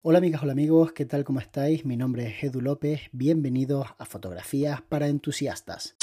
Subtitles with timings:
[0.00, 1.24] Hola amigas, hola amigos, ¿qué tal?
[1.24, 1.84] ¿Cómo estáis?
[1.84, 5.96] Mi nombre es Edu López, bienvenidos a Fotografías para Entusiastas.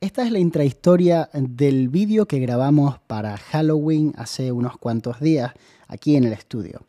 [0.00, 5.52] Esta es la intrahistoria del vídeo que grabamos para Halloween hace unos cuantos días
[5.86, 6.80] aquí en el estudio.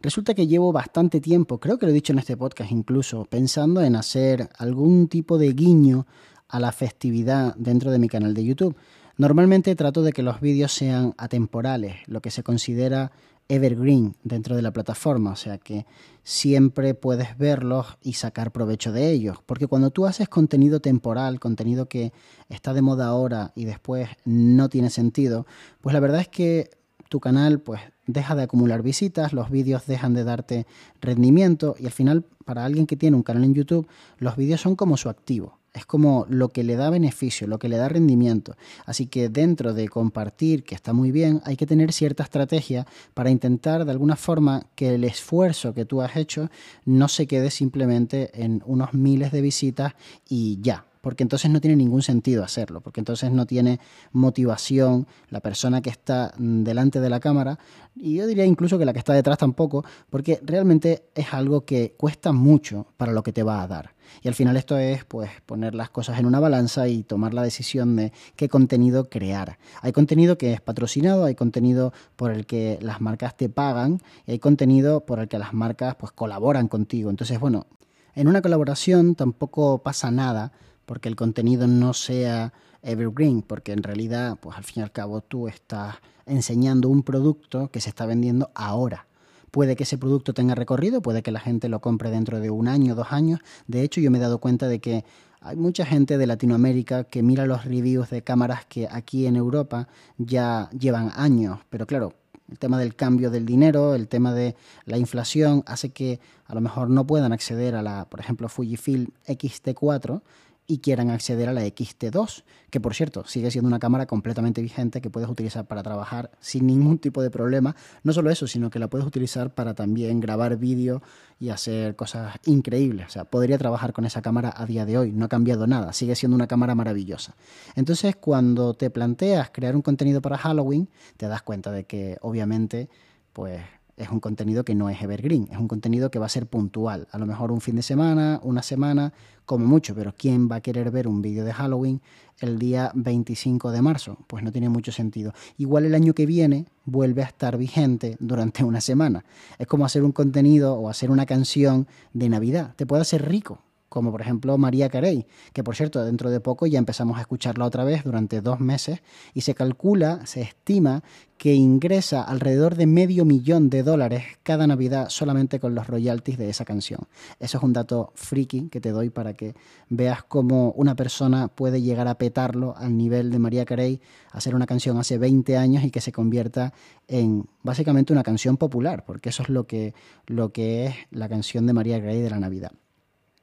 [0.00, 3.82] Resulta que llevo bastante tiempo, creo que lo he dicho en este podcast incluso, pensando
[3.82, 6.06] en hacer algún tipo de guiño
[6.48, 8.76] a la festividad dentro de mi canal de YouTube.
[9.16, 13.12] Normalmente trato de que los vídeos sean atemporales, lo que se considera
[13.48, 15.86] evergreen dentro de la plataforma, o sea que
[16.22, 21.86] siempre puedes verlos y sacar provecho de ellos, porque cuando tú haces contenido temporal, contenido
[21.88, 22.12] que
[22.48, 25.46] está de moda ahora y después no tiene sentido,
[25.82, 26.70] pues la verdad es que
[27.10, 30.66] tu canal pues deja de acumular visitas, los vídeos dejan de darte
[31.00, 33.86] rendimiento y al final para alguien que tiene un canal en YouTube,
[34.18, 35.58] los vídeos son como su activo.
[35.74, 38.56] Es como lo que le da beneficio, lo que le da rendimiento.
[38.86, 43.30] Así que dentro de compartir, que está muy bien, hay que tener cierta estrategia para
[43.30, 46.48] intentar de alguna forma que el esfuerzo que tú has hecho
[46.84, 49.94] no se quede simplemente en unos miles de visitas
[50.28, 53.78] y ya porque entonces no tiene ningún sentido hacerlo, porque entonces no tiene
[54.12, 57.58] motivación la persona que está delante de la cámara,
[57.94, 61.92] y yo diría incluso que la que está detrás tampoco, porque realmente es algo que
[61.98, 63.94] cuesta mucho para lo que te va a dar.
[64.22, 67.42] Y al final esto es pues poner las cosas en una balanza y tomar la
[67.42, 69.58] decisión de qué contenido crear.
[69.82, 74.32] Hay contenido que es patrocinado, hay contenido por el que las marcas te pagan y
[74.32, 77.10] hay contenido por el que las marcas pues colaboran contigo.
[77.10, 77.66] Entonces, bueno,
[78.14, 80.52] en una colaboración tampoco pasa nada
[80.86, 85.20] porque el contenido no sea evergreen, porque en realidad, pues al fin y al cabo
[85.20, 89.06] tú estás enseñando un producto que se está vendiendo ahora.
[89.50, 92.66] Puede que ese producto tenga recorrido, puede que la gente lo compre dentro de un
[92.66, 93.40] año, dos años.
[93.68, 95.04] De hecho, yo me he dado cuenta de que
[95.40, 99.88] hay mucha gente de Latinoamérica que mira los reviews de cámaras que aquí en Europa
[100.18, 101.60] ya llevan años.
[101.70, 102.14] Pero claro,
[102.50, 106.60] el tema del cambio del dinero, el tema de la inflación, hace que a lo
[106.60, 110.22] mejor no puedan acceder a la, por ejemplo, Fujifilm X-T4
[110.66, 115.00] y quieran acceder a la XT2, que por cierto sigue siendo una cámara completamente vigente
[115.00, 117.76] que puedes utilizar para trabajar sin ningún tipo de problema.
[118.02, 121.02] No solo eso, sino que la puedes utilizar para también grabar vídeo
[121.38, 123.06] y hacer cosas increíbles.
[123.08, 125.92] O sea, podría trabajar con esa cámara a día de hoy, no ha cambiado nada,
[125.92, 127.34] sigue siendo una cámara maravillosa.
[127.74, 132.88] Entonces, cuando te planteas crear un contenido para Halloween, te das cuenta de que obviamente,
[133.32, 133.60] pues
[133.96, 137.08] es un contenido que no es evergreen, es un contenido que va a ser puntual,
[137.10, 139.12] a lo mejor un fin de semana, una semana,
[139.46, 142.00] como mucho, pero ¿quién va a querer ver un vídeo de Halloween
[142.40, 144.18] el día 25 de marzo?
[144.26, 145.32] Pues no tiene mucho sentido.
[145.58, 149.24] Igual el año que viene vuelve a estar vigente durante una semana.
[149.58, 153.60] Es como hacer un contenido o hacer una canción de Navidad, te puede hacer rico,
[153.94, 157.64] como por ejemplo María Carey, que por cierto dentro de poco ya empezamos a escucharla
[157.64, 159.02] otra vez durante dos meses
[159.34, 161.04] y se calcula, se estima
[161.38, 166.50] que ingresa alrededor de medio millón de dólares cada Navidad solamente con los royalties de
[166.50, 167.02] esa canción.
[167.38, 169.54] Eso es un dato friki que te doy para que
[169.88, 174.00] veas cómo una persona puede llegar a petarlo al nivel de María Carey,
[174.32, 176.72] hacer una canción hace 20 años y que se convierta
[177.06, 179.94] en básicamente una canción popular, porque eso es lo que,
[180.26, 182.72] lo que es la canción de María Carey de la Navidad.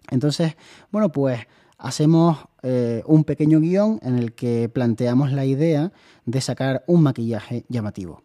[0.09, 0.55] Entonces,
[0.91, 1.39] bueno, pues
[1.77, 5.91] hacemos eh, un pequeño guion en el que planteamos la idea
[6.25, 8.23] de sacar un maquillaje llamativo.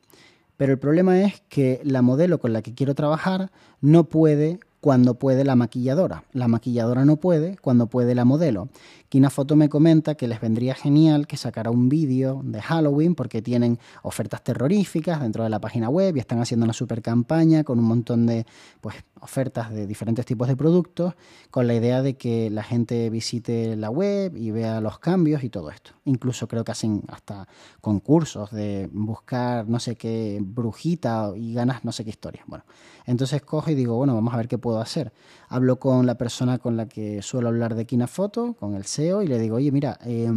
[0.57, 3.51] Pero el problema es que la modelo con la que quiero trabajar
[3.81, 6.25] no puede cuando puede la maquilladora.
[6.33, 8.69] La maquilladora no puede cuando puede la modelo.
[9.09, 13.79] Kinafoto me comenta que les vendría genial que sacara un vídeo de Halloween porque tienen
[14.03, 17.85] ofertas terroríficas dentro de la página web y están haciendo una super campaña con un
[17.85, 18.47] montón de
[18.81, 21.15] pues, ofertas de diferentes tipos de productos
[21.51, 25.51] con la idea de que la gente visite la web y vea los cambios y
[25.51, 25.93] todo esto.
[26.05, 27.49] Incluso creo que hacen hasta
[27.81, 32.43] concursos de buscar no sé qué brujita y ganas no sé qué historia.
[32.47, 32.65] Bueno,
[33.05, 35.13] entonces cojo y digo, bueno, vamos a ver qué puedo hacer.
[35.49, 39.29] Hablo con la persona con la que suelo hablar de Kinafoto, con el SEO, y
[39.29, 40.31] le digo, oye, mira, eh,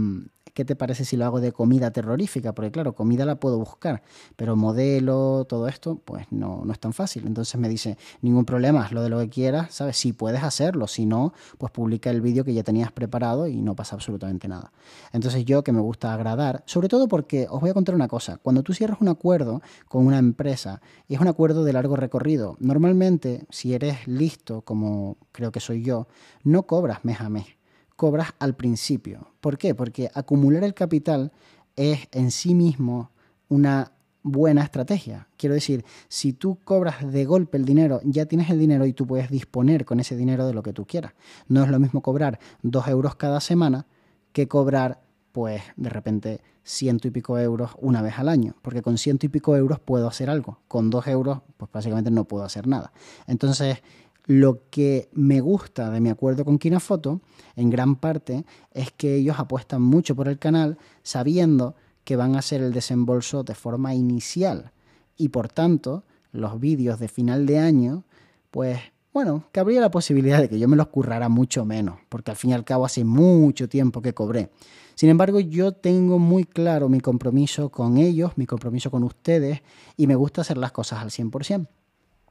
[0.60, 2.54] ¿qué te parece si lo hago de comida terrorífica?
[2.54, 4.04] Porque claro, comida la puedo buscar,
[4.36, 7.26] pero modelo, todo esto, pues no, no es tan fácil.
[7.26, 9.96] Entonces me dice, ningún problema, lo de lo que quieras, ¿sabes?
[9.96, 13.74] Si puedes hacerlo, si no, pues publica el vídeo que ya tenías preparado y no
[13.74, 14.74] pasa absolutamente nada.
[15.14, 18.36] Entonces yo que me gusta agradar, sobre todo porque os voy a contar una cosa,
[18.36, 22.58] cuando tú cierras un acuerdo con una empresa y es un acuerdo de largo recorrido,
[22.60, 26.10] normalmente si eres listo, como creo que soy yo,
[26.44, 27.59] no cobras mes a mes
[28.00, 29.34] cobras al principio.
[29.42, 29.76] ¿Por qué?
[29.76, 31.34] Porque acumular el capital
[31.76, 33.12] es en sí mismo
[33.50, 33.92] una
[34.24, 35.28] buena estrategia.
[35.36, 39.06] Quiero decir, si tú cobras de golpe el dinero, ya tienes el dinero y tú
[39.06, 41.12] puedes disponer con ese dinero de lo que tú quieras.
[41.50, 43.86] No es lo mismo cobrar dos euros cada semana
[44.32, 45.02] que cobrar
[45.34, 49.30] pues de repente ciento y pico euros una vez al año, porque con ciento y
[49.30, 52.94] pico euros puedo hacer algo, con dos euros pues básicamente no puedo hacer nada.
[53.28, 53.80] Entonces,
[54.26, 57.22] lo que me gusta de mi acuerdo con Kinafoto,
[57.56, 62.40] en gran parte, es que ellos apuestan mucho por el canal sabiendo que van a
[62.40, 64.72] hacer el desembolso de forma inicial
[65.18, 68.04] y por tanto los vídeos de final de año,
[68.52, 68.80] pues
[69.12, 72.38] bueno, que habría la posibilidad de que yo me los currara mucho menos, porque al
[72.38, 74.52] fin y al cabo hace mucho tiempo que cobré.
[74.94, 79.62] Sin embargo, yo tengo muy claro mi compromiso con ellos, mi compromiso con ustedes,
[79.98, 81.68] y me gusta hacer las cosas al 100%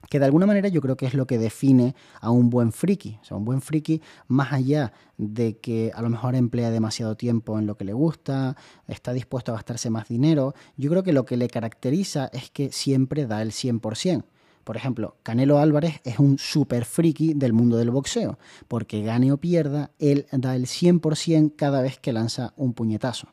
[0.09, 3.19] que de alguna manera yo creo que es lo que define a un buen friki.
[3.21, 7.59] O sea, un buen friki, más allá de que a lo mejor emplea demasiado tiempo
[7.59, 8.57] en lo que le gusta,
[8.87, 12.73] está dispuesto a gastarse más dinero, yo creo que lo que le caracteriza es que
[12.73, 14.25] siempre da el 100%.
[14.65, 19.39] Por ejemplo, Canelo Álvarez es un super friki del mundo del boxeo, porque gane o
[19.39, 23.29] pierda, él da el 100% cada vez que lanza un puñetazo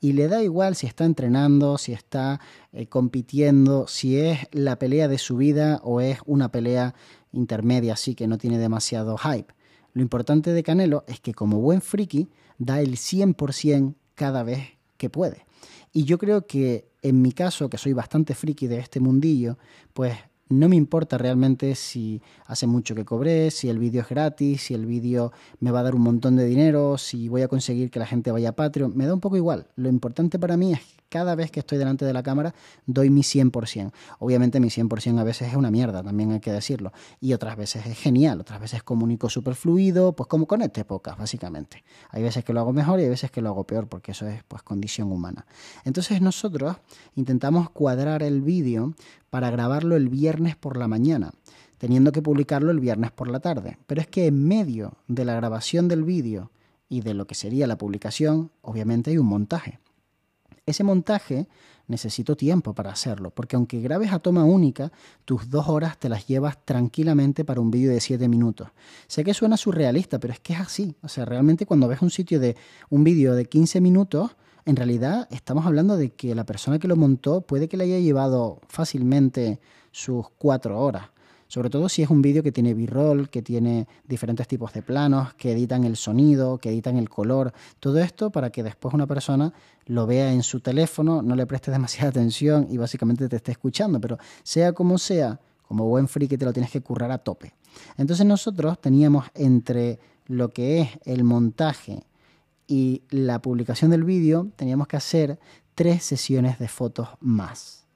[0.00, 2.40] y le da igual si está entrenando, si está
[2.72, 6.94] eh, compitiendo, si es la pelea de su vida o es una pelea
[7.32, 9.52] intermedia, así que no tiene demasiado hype.
[9.92, 12.28] Lo importante de Canelo es que como buen friki
[12.58, 15.46] da el 100% cada vez que puede.
[15.92, 19.58] Y yo creo que en mi caso, que soy bastante friki de este mundillo,
[19.92, 20.16] pues
[20.48, 24.74] no me importa realmente si hace mucho que cobré, si el vídeo es gratis, si
[24.74, 27.98] el vídeo me va a dar un montón de dinero, si voy a conseguir que
[27.98, 28.96] la gente vaya a Patreon.
[28.96, 29.66] Me da un poco igual.
[29.76, 32.54] Lo importante para mí es cada vez que estoy delante de la cámara
[32.86, 33.92] doy mi 100%.
[34.18, 36.92] Obviamente mi 100% a veces es una mierda, también hay que decirlo.
[37.20, 41.18] Y otras veces es genial, otras veces comunico súper fluido, pues como con este podcast,
[41.18, 41.84] básicamente.
[42.10, 44.26] Hay veces que lo hago mejor y hay veces que lo hago peor, porque eso
[44.26, 45.46] es pues condición humana.
[45.84, 46.76] Entonces nosotros
[47.14, 48.94] intentamos cuadrar el vídeo
[49.30, 51.32] para grabarlo el viernes por la mañana
[51.78, 53.78] teniendo que publicarlo el viernes por la tarde.
[53.86, 56.50] Pero es que en medio de la grabación del vídeo
[56.88, 59.78] y de lo que sería la publicación, obviamente hay un montaje.
[60.68, 61.48] Ese montaje
[61.86, 64.92] necesito tiempo para hacerlo, porque aunque grabes a toma única,
[65.24, 68.68] tus dos horas te las llevas tranquilamente para un vídeo de siete minutos.
[69.06, 70.94] Sé que suena surrealista, pero es que es así.
[71.00, 72.54] O sea, realmente cuando ves un sitio de
[72.90, 74.36] un vídeo de 15 minutos,
[74.66, 77.98] en realidad estamos hablando de que la persona que lo montó puede que le haya
[77.98, 79.60] llevado fácilmente
[79.90, 81.08] sus cuatro horas
[81.48, 85.34] sobre todo si es un vídeo que tiene b-roll, que tiene diferentes tipos de planos,
[85.34, 89.52] que editan el sonido, que editan el color, todo esto para que después una persona
[89.86, 94.00] lo vea en su teléfono, no le preste demasiada atención y básicamente te esté escuchando,
[94.00, 97.54] pero sea como sea, como buen friki te lo tienes que currar a tope.
[97.96, 102.04] Entonces nosotros teníamos entre lo que es el montaje
[102.66, 105.38] y la publicación del vídeo, teníamos que hacer
[105.74, 107.87] tres sesiones de fotos más.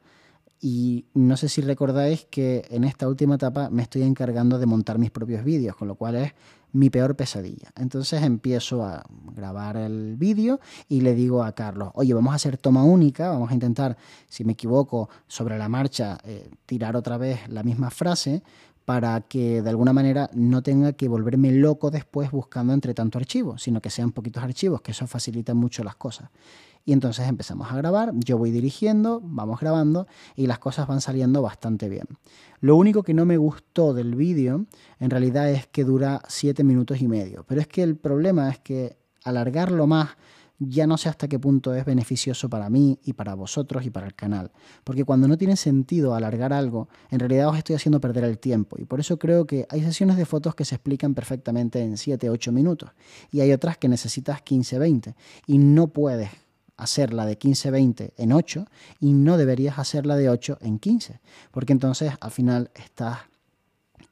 [0.65, 4.97] Y no sé si recordáis que en esta última etapa me estoy encargando de montar
[4.97, 6.35] mis propios vídeos, con lo cual es
[6.71, 7.73] mi peor pesadilla.
[7.77, 9.05] Entonces empiezo a
[9.35, 13.51] grabar el vídeo y le digo a Carlos, oye, vamos a hacer toma única, vamos
[13.51, 13.97] a intentar,
[14.29, 18.45] si me equivoco, sobre la marcha, eh, tirar otra vez la misma frase
[18.85, 23.59] para que de alguna manera no tenga que volverme loco después buscando entre tanto archivo,
[23.59, 26.31] sino que sean poquitos archivos, que eso facilita mucho las cosas.
[26.85, 31.41] Y entonces empezamos a grabar, yo voy dirigiendo, vamos grabando y las cosas van saliendo
[31.41, 32.07] bastante bien.
[32.61, 34.67] Lo único que no me gustó del vídeo
[34.99, 38.59] en realidad es que dura 7 minutos y medio, pero es que el problema es
[38.59, 40.17] que alargarlo más
[40.69, 44.07] ya no sé hasta qué punto es beneficioso para mí y para vosotros y para
[44.07, 44.51] el canal.
[44.85, 48.77] Porque cuando no tiene sentido alargar algo, en realidad os estoy haciendo perder el tiempo.
[48.79, 52.53] Y por eso creo que hay sesiones de fotos que se explican perfectamente en 7-8
[52.53, 52.91] minutos.
[53.31, 55.15] Y hay otras que necesitas 15-20.
[55.47, 56.31] Y no puedes
[56.77, 58.67] hacerla de 15-20 en 8
[59.01, 61.21] y no deberías hacerla de 8 en 15,
[61.51, 63.19] porque entonces al final estás,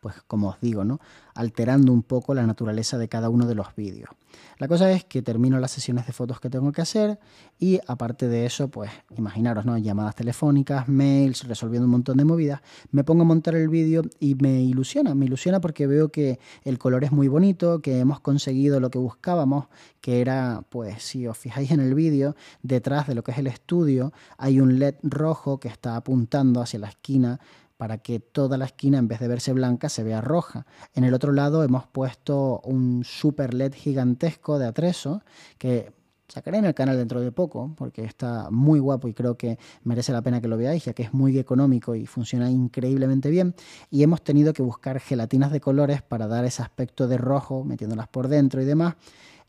[0.01, 1.01] pues como os digo, ¿no?
[1.41, 4.11] Alterando un poco la naturaleza de cada uno de los vídeos.
[4.59, 7.19] La cosa es que termino las sesiones de fotos que tengo que hacer
[7.59, 9.79] y aparte de eso, pues imaginaros, ¿no?
[9.79, 14.35] Llamadas telefónicas, mails, resolviendo un montón de movidas, me pongo a montar el vídeo y
[14.35, 18.79] me ilusiona, me ilusiona porque veo que el color es muy bonito, que hemos conseguido
[18.79, 19.69] lo que buscábamos,
[20.03, 23.47] que era, pues si os fijáis en el vídeo, detrás de lo que es el
[23.47, 27.41] estudio hay un LED rojo que está apuntando hacia la esquina
[27.81, 30.67] para que toda la esquina en vez de verse blanca se vea roja.
[30.93, 35.23] En el otro lado hemos puesto un super LED gigantesco de atrezo
[35.57, 35.91] que
[36.29, 40.13] sacaré en el canal dentro de poco porque está muy guapo y creo que merece
[40.13, 43.55] la pena que lo veáis ya que es muy económico y funciona increíblemente bien
[43.91, 48.09] y hemos tenido que buscar gelatinas de colores para dar ese aspecto de rojo metiéndolas
[48.09, 48.97] por dentro y demás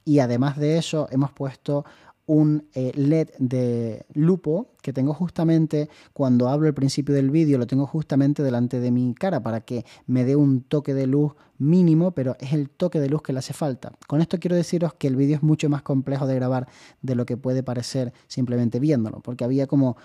[0.05, 1.83] y además de eso hemos puesto
[2.31, 7.67] un eh, LED de lupo que tengo justamente cuando hablo al principio del vídeo, lo
[7.67, 12.11] tengo justamente delante de mi cara para que me dé un toque de luz mínimo,
[12.11, 13.91] pero es el toque de luz que le hace falta.
[14.07, 16.69] Con esto quiero deciros que el vídeo es mucho más complejo de grabar
[17.01, 19.97] de lo que puede parecer simplemente viéndolo, porque había como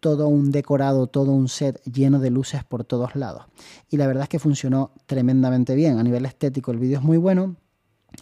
[0.00, 3.44] todo un decorado, todo un set lleno de luces por todos lados.
[3.88, 5.98] Y la verdad es que funcionó tremendamente bien.
[5.98, 7.56] A nivel estético el vídeo es muy bueno.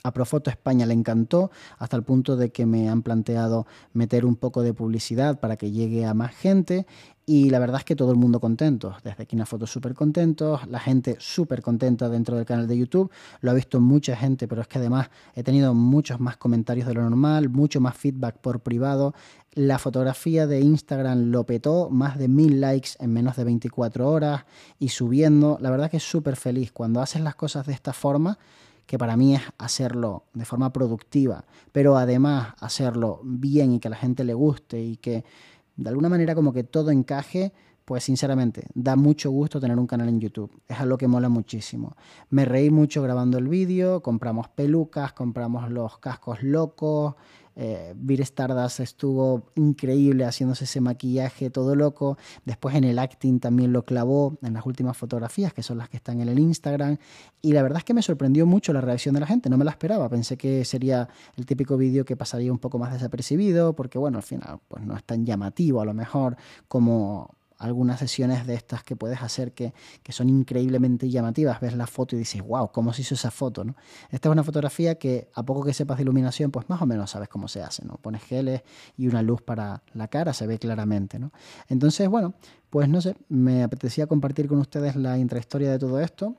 [0.03, 4.37] A Profoto España le encantó hasta el punto de que me han planteado meter un
[4.37, 6.87] poco de publicidad para que llegue a más gente
[7.29, 10.67] y la verdad es que todo el mundo contento, desde aquí una foto súper contentos,
[10.67, 13.11] la gente súper contenta dentro del canal de YouTube,
[13.43, 16.95] lo ha visto mucha gente, pero es que además he tenido muchos más comentarios de
[16.95, 19.13] lo normal, mucho más feedback por privado,
[19.53, 24.47] la fotografía de Instagram lo petó, más de mil likes en menos de 24 horas
[24.79, 26.73] y subiendo, la verdad que es súper feliz.
[26.73, 28.39] Cuando haces las cosas de esta forma
[28.89, 33.91] que para mí es hacerlo de forma productiva, pero además hacerlo bien y que a
[33.91, 35.27] la gente le guste y que
[35.77, 37.53] de alguna manera como que todo encaje,
[37.85, 40.51] pues sinceramente da mucho gusto tener un canal en YouTube.
[40.67, 41.97] Es algo que mola muchísimo.
[42.31, 47.15] Me reí mucho grabando el vídeo, compramos pelucas, compramos los cascos locos,
[47.61, 52.17] eh, Vir Stardust estuvo increíble haciéndose ese maquillaje todo loco.
[52.45, 55.97] Después en el acting también lo clavó en las últimas fotografías, que son las que
[55.97, 56.99] están en el Instagram.
[57.43, 59.65] Y la verdad es que me sorprendió mucho la reacción de la gente, no me
[59.65, 60.09] la esperaba.
[60.09, 64.25] Pensé que sería el típico vídeo que pasaría un poco más desapercibido, porque bueno, al
[64.25, 66.37] final pues no es tan llamativo a lo mejor
[66.69, 69.73] como algunas sesiones de estas que puedes hacer que,
[70.11, 71.61] son increíblemente llamativas.
[71.61, 73.65] Ves la foto y dices, wow, ¿cómo se hizo esa foto?
[73.65, 73.75] ¿no?
[74.11, 77.11] Esta es una fotografía que a poco que sepas de iluminación, pues más o menos
[77.11, 77.85] sabes cómo se hace.
[77.85, 77.97] ¿no?
[77.97, 78.63] Pones geles
[78.97, 81.19] y una luz para la cara, se ve claramente.
[81.19, 81.33] ¿no?
[81.69, 82.35] Entonces, bueno,
[82.71, 86.37] pues no sé, me apetecía compartir con ustedes la intrahistoria de todo esto.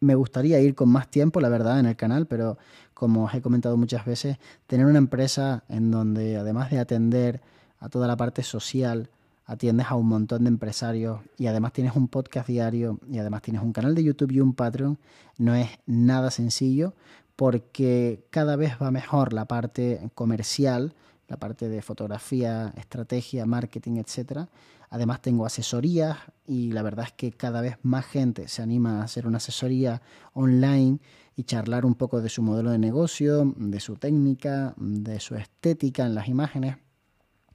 [0.00, 2.58] Me gustaría ir con más tiempo, la verdad, en el canal, pero
[2.94, 7.40] como os he comentado muchas veces, tener una empresa en donde además de atender
[7.80, 9.10] a toda la parte social,
[9.48, 13.62] atiendes a un montón de empresarios y además tienes un podcast diario y además tienes
[13.62, 14.98] un canal de YouTube y un Patreon,
[15.38, 16.94] no es nada sencillo
[17.34, 20.94] porque cada vez va mejor la parte comercial,
[21.28, 24.48] la parte de fotografía, estrategia, marketing, etc.
[24.90, 29.04] Además tengo asesorías y la verdad es que cada vez más gente se anima a
[29.04, 30.02] hacer una asesoría
[30.34, 30.98] online
[31.36, 36.04] y charlar un poco de su modelo de negocio, de su técnica, de su estética
[36.04, 36.76] en las imágenes.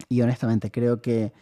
[0.09, 1.33] Y honestamente creo que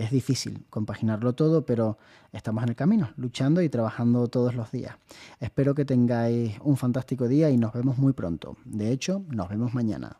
[0.00, 1.98] es difícil compaginarlo todo, pero
[2.32, 4.96] estamos en el camino, luchando y trabajando todos los días.
[5.38, 8.56] Espero que tengáis un fantástico día y nos vemos muy pronto.
[8.64, 10.16] De hecho, nos vemos mañana.